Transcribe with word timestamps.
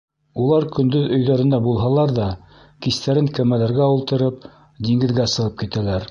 Улар 0.43 0.63
көндөҙ 0.75 1.11
өйҙәрендә 1.17 1.59
булһалар 1.65 2.13
ҙа, 2.19 2.29
кистәрен 2.85 3.29
кәмәләргә 3.39 3.89
ултырып, 3.97 4.47
диңгеҙгә 4.89 5.29
сығып 5.35 5.61
китәләр. 5.63 5.99